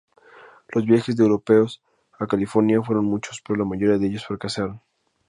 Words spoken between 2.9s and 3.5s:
muchos,